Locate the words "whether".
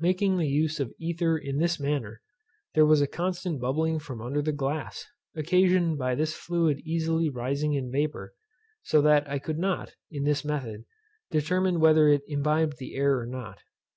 11.78-12.08